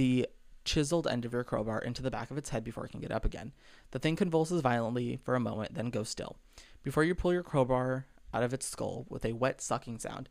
[0.00, 0.26] the
[0.64, 3.12] chiseled end of your crowbar into the back of its head before it can get
[3.12, 3.52] up again.
[3.90, 6.38] The thing convulses violently for a moment, then goes still.
[6.82, 10.30] Before you pull your crowbar out of its skull with a wet sucking sound.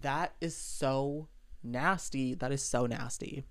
[0.00, 1.28] That is so
[1.62, 2.32] nasty.
[2.34, 3.44] That is so nasty.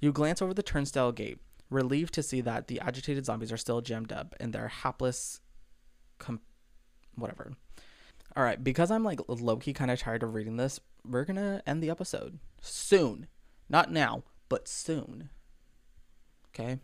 [0.00, 1.38] You glance over the turnstile gate
[1.70, 5.40] relieved to see that the agitated zombies are still jammed up in their hapless
[6.18, 6.42] com-
[7.14, 7.52] whatever.
[8.36, 10.78] All right, because I'm like low key kind of tired of reading this,
[11.08, 13.28] we're gonna end the episode soon.
[13.70, 14.24] Not now,
[14.54, 15.30] but soon.
[16.50, 16.78] Okay.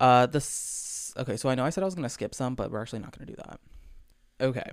[0.00, 1.36] Uh, this okay.
[1.36, 3.30] So I know I said I was gonna skip some, but we're actually not gonna
[3.30, 3.60] do that.
[4.40, 4.70] Okay.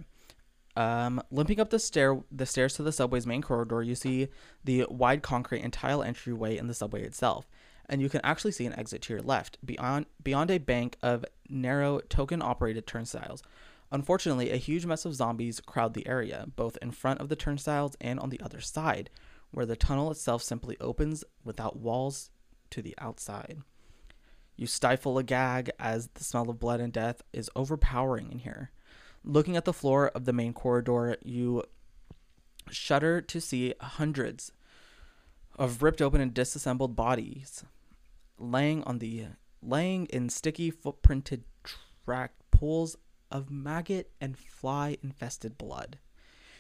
[0.78, 4.30] Um, limping up the stair, the stairs to the subway's main corridor, you see
[4.64, 7.46] the wide concrete and tile entryway in the subway itself,
[7.90, 11.26] and you can actually see an exit to your left beyond beyond a bank of
[11.50, 13.44] narrow token-operated turnstiles.
[13.92, 17.98] Unfortunately, a huge mess of zombies crowd the area, both in front of the turnstiles
[18.00, 19.10] and on the other side,
[19.52, 22.30] where the tunnel itself simply opens without walls
[22.70, 23.62] to the outside.
[24.56, 28.72] You stifle a gag as the smell of blood and death is overpowering in here.
[29.24, 31.64] Looking at the floor of the main corridor, you
[32.70, 34.52] shudder to see hundreds
[35.56, 37.64] of ripped open and disassembled bodies
[38.38, 39.26] laying on the
[39.62, 41.42] laying in sticky footprinted
[42.06, 42.96] track pools
[43.32, 45.98] of maggot and fly infested blood.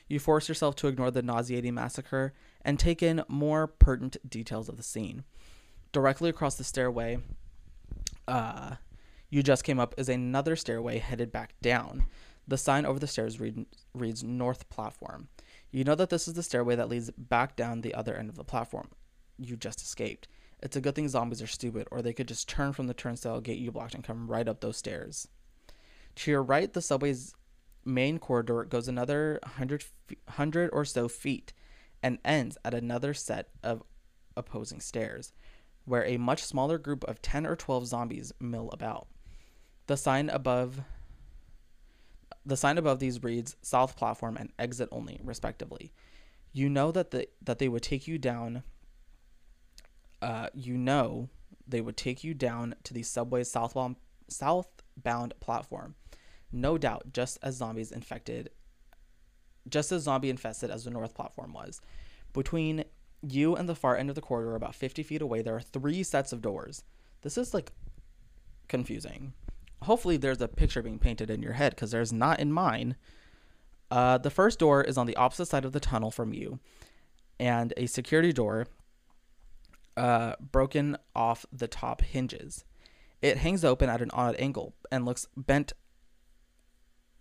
[0.08, 4.78] You force yourself to ignore the nauseating massacre and take in more pertinent details of
[4.78, 5.24] the scene.
[5.92, 7.20] Directly across the stairway,
[8.28, 8.76] uh,
[9.30, 12.06] you just came up is another stairway headed back down.
[12.48, 15.28] The sign over the stairs read, reads North Platform.
[15.72, 18.36] You know that this is the stairway that leads back down the other end of
[18.36, 18.90] the platform.
[19.38, 20.30] You just escaped.
[20.64, 23.42] It's a good thing zombies are stupid, or they could just turn from the turnstile
[23.42, 25.28] gate you blocked and come right up those stairs.
[26.16, 27.36] To your right, the subway's
[27.88, 29.86] main corridor goes another 100,
[30.26, 31.54] 100 or so feet
[32.04, 33.84] and ends at another set of
[34.36, 35.34] opposing stairs,
[35.86, 39.08] where a much smaller group of 10 or 12 zombies mill about.
[39.88, 40.82] The sign above
[42.46, 45.92] the sign above these reads South Platform and Exit Only, respectively.
[46.54, 48.64] You know that the that they would take you down.
[50.22, 51.30] Uh, you know
[51.68, 53.98] they would take you down to the subway southbound
[54.30, 55.96] southbound platform.
[56.52, 58.50] No doubt, just as zombies infected,
[59.68, 61.82] just as zombie infested as the north platform was.
[62.34, 62.86] Between
[63.22, 66.04] you and the far end of the corridor, about 50 feet away, there are three
[66.04, 66.84] sets of doors.
[67.22, 67.72] This is like
[68.68, 69.34] confusing
[69.84, 72.96] hopefully there's a picture being painted in your head because there's not in mine.
[73.90, 76.60] Uh, the first door is on the opposite side of the tunnel from you,
[77.40, 78.68] and a security door
[79.96, 82.66] uh, broken off the top hinges.
[83.22, 85.74] It hangs open at an odd angle and looks bent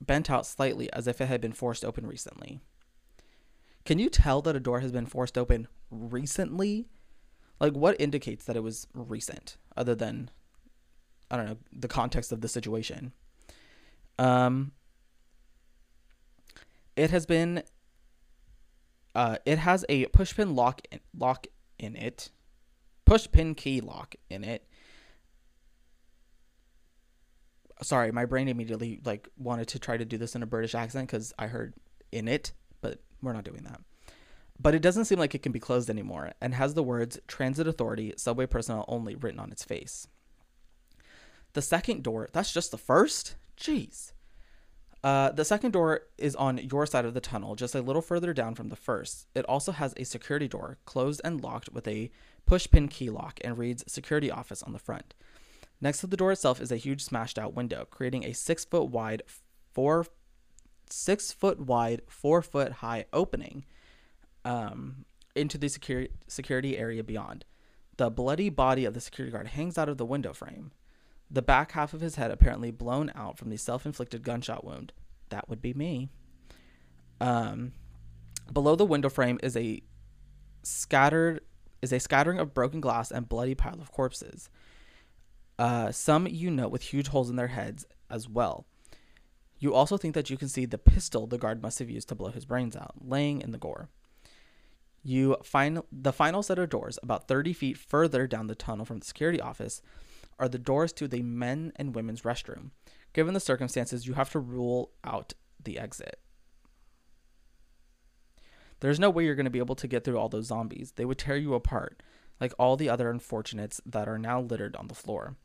[0.00, 2.60] bent out slightly as if it had been forced open recently.
[3.84, 6.88] Can you tell that a door has been forced open recently?
[7.60, 10.30] Like what indicates that it was recent other than
[11.30, 13.12] I don't know the context of the situation.
[14.18, 14.72] Um,
[16.94, 17.62] it has been.
[19.14, 21.46] Uh, it has a pushpin lock in, lock
[21.78, 22.30] in it,
[23.06, 24.65] pushpin key lock in it.
[27.82, 31.08] Sorry, my brain immediately like wanted to try to do this in a British accent
[31.08, 31.74] because I heard
[32.10, 33.80] in it, but we're not doing that.
[34.58, 37.68] But it doesn't seem like it can be closed anymore and has the words Transit
[37.68, 40.08] Authority, Subway Personnel Only written on its face.
[41.52, 43.36] The second door, that's just the first?
[43.58, 44.12] Jeez.
[45.04, 48.32] Uh, the second door is on your side of the tunnel, just a little further
[48.32, 49.28] down from the first.
[49.34, 52.10] It also has a security door, closed and locked with a
[52.44, 55.14] push pin key lock, and reads Security Office on the front.
[55.80, 58.88] Next to the door itself is a huge smashed out window, creating a six foot
[58.88, 59.22] wide,
[59.72, 60.06] four
[60.88, 63.64] six foot wide, four foot high opening
[64.44, 65.04] um,
[65.34, 67.44] into the security security area beyond.
[67.96, 70.72] The bloody body of the security guard hangs out of the window frame
[71.30, 74.92] the back half of his head apparently blown out from the self-inflicted gunshot wound.
[75.30, 76.08] That would be me.
[77.20, 77.72] Um,
[78.52, 79.82] below the window frame is a
[80.62, 81.40] scattered
[81.82, 84.48] is a scattering of broken glass and bloody pile of corpses.
[85.58, 88.66] Uh, some you note with huge holes in their heads as well.
[89.58, 92.14] You also think that you can see the pistol the guard must have used to
[92.14, 93.88] blow his brains out, laying in the gore.
[95.02, 98.98] You find the final set of doors, about 30 feet further down the tunnel from
[98.98, 99.80] the security office,
[100.38, 102.70] are the doors to the men and women's restroom.
[103.14, 105.32] Given the circumstances, you have to rule out
[105.62, 106.20] the exit.
[108.80, 110.92] There's no way you're going to be able to get through all those zombies.
[110.96, 112.02] They would tear you apart,
[112.40, 115.36] like all the other unfortunates that are now littered on the floor.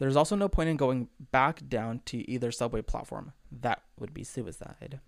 [0.00, 3.34] There's also no point in going back down to either subway platform.
[3.52, 4.98] That would be suicide.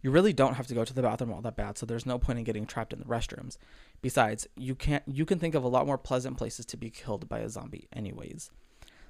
[0.00, 2.20] You really don't have to go to the bathroom all that bad, so there's no
[2.20, 3.58] point in getting trapped in the restrooms.
[4.00, 7.28] Besides, you can't you can think of a lot more pleasant places to be killed
[7.28, 8.52] by a zombie anyways.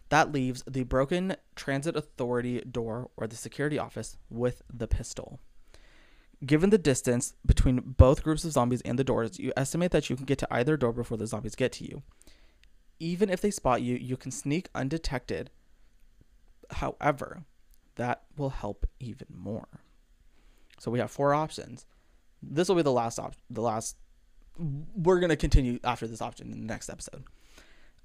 [0.08, 5.40] That leaves the broken transit authority door or the security office with the pistol.
[6.46, 10.16] Given the distance between both groups of zombies and the doors, you estimate that you
[10.16, 12.02] can get to either door before the zombies get to you.
[13.00, 15.50] Even if they spot you, you can sneak undetected.
[16.70, 17.44] However,
[17.94, 19.68] that will help even more.
[20.78, 21.86] So we have four options.
[22.42, 23.40] This will be the last option.
[23.50, 23.96] the last
[24.96, 27.24] we're going to continue after this option in the next episode.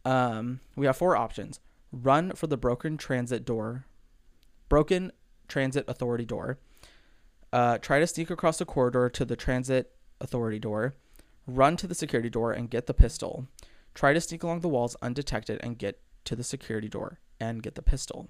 [0.06, 1.60] Um, we have four options
[1.92, 3.86] run for the broken transit door,
[4.68, 5.12] broken
[5.48, 6.58] transit authority door.
[7.52, 10.96] Uh, try to sneak across the corridor to the transit authority door.
[11.46, 13.48] Run to the security door and get the pistol.
[13.94, 17.76] Try to sneak along the walls undetected and get to the security door and get
[17.76, 18.30] the pistol.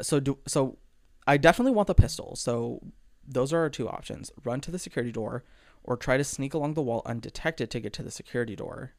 [0.00, 0.78] So do so
[1.26, 2.36] I definitely want the pistol.
[2.36, 2.80] So
[3.26, 4.30] those are our two options.
[4.44, 5.44] Run to the security door
[5.82, 8.92] or try to sneak along the wall undetected to get to the security door.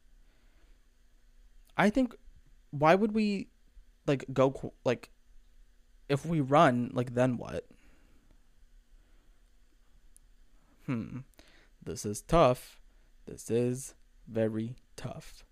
[1.76, 2.14] I think
[2.70, 3.48] why would we
[4.06, 5.10] like go like
[6.08, 7.66] if we run like then what?
[10.86, 11.18] Hmm.
[11.82, 12.80] This is tough.
[13.26, 13.94] This is
[14.30, 15.44] very tough.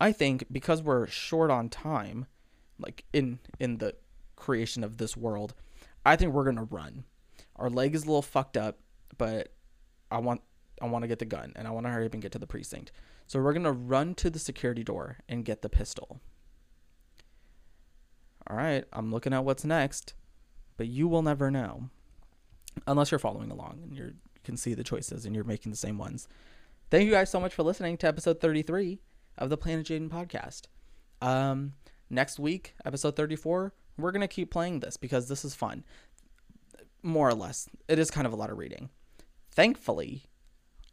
[0.00, 2.26] I think because we're short on time,
[2.78, 3.94] like in in the
[4.36, 5.54] creation of this world,
[6.04, 7.04] I think we're gonna run.
[7.56, 8.78] Our leg is a little fucked up,
[9.16, 9.52] but
[10.10, 10.42] I want
[10.80, 12.38] I want to get the gun and I want to hurry up and get to
[12.38, 12.92] the precinct.
[13.26, 16.20] So we're gonna run to the security door and get the pistol.
[18.48, 20.14] All right, I'm looking at what's next,
[20.76, 21.90] but you will never know
[22.86, 25.76] unless you're following along and you're, you can see the choices and you're making the
[25.76, 26.28] same ones.
[26.90, 28.98] Thank you guys so much for listening to episode 33
[29.36, 30.62] of the Planet Jaiden podcast.
[31.20, 31.74] Um,
[32.08, 35.84] next week, episode 34, we're going to keep playing this because this is fun.
[37.02, 37.68] More or less.
[37.88, 38.88] It is kind of a lot of reading.
[39.50, 40.22] Thankfully,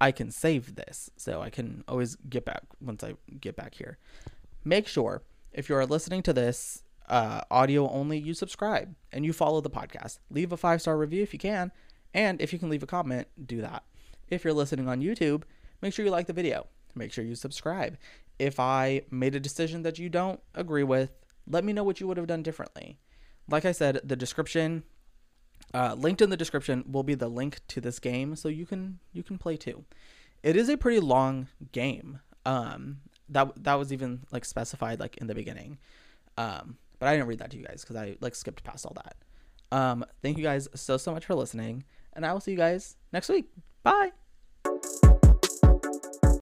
[0.02, 3.98] I can save this so I can always get back once I get back here.
[4.66, 5.24] Make sure
[5.54, 9.70] if you are listening to this uh, audio only, you subscribe and you follow the
[9.70, 10.20] podcast.
[10.30, 11.72] Leave a five star review if you can.
[12.14, 13.84] And if you can leave a comment, do that.
[14.28, 15.44] If you're listening on YouTube,
[15.82, 16.68] make sure you like the video.
[16.96, 17.98] Make sure you subscribe.
[18.40, 21.12] If I made a decision that you don't agree with,
[21.48, 23.00] let me know what you would have done differently.
[23.50, 24.84] Like I said, the description,
[25.74, 29.00] uh, linked in the description, will be the link to this game, so you can
[29.14, 29.86] you can play too.
[30.42, 32.20] It is a pretty long game.
[32.46, 32.98] Um,
[33.30, 35.78] that that was even like specified like in the beginning.
[36.38, 38.96] Um, but I didn't read that to you guys because I like skipped past all
[38.96, 39.16] that.
[39.72, 42.96] Um, thank you guys so so much for listening, and I will see you guys
[43.12, 43.50] next week.
[43.84, 44.12] Bye.